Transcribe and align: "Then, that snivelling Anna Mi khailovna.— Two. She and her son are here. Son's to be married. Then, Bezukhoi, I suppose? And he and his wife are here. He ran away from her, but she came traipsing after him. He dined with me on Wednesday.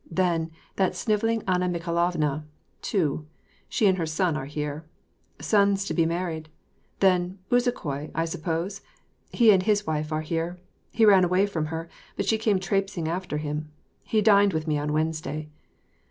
"Then, 0.09 0.49
that 0.77 0.95
snivelling 0.95 1.43
Anna 1.47 1.69
Mi 1.69 1.77
khailovna.— 1.77 2.43
Two. 2.91 3.27
She 3.69 3.85
and 3.85 3.99
her 3.99 4.07
son 4.07 4.35
are 4.35 4.47
here. 4.47 4.83
Son's 5.39 5.85
to 5.85 5.93
be 5.93 6.07
married. 6.07 6.49
Then, 7.01 7.37
Bezukhoi, 7.51 8.09
I 8.15 8.25
suppose? 8.25 8.81
And 9.31 9.39
he 9.39 9.51
and 9.51 9.61
his 9.61 9.85
wife 9.85 10.11
are 10.11 10.21
here. 10.21 10.57
He 10.91 11.05
ran 11.05 11.23
away 11.23 11.45
from 11.45 11.67
her, 11.67 11.87
but 12.15 12.25
she 12.25 12.39
came 12.39 12.59
traipsing 12.59 13.07
after 13.07 13.37
him. 13.37 13.69
He 14.01 14.23
dined 14.23 14.53
with 14.53 14.65
me 14.65 14.79
on 14.79 14.91
Wednesday. 14.91 15.49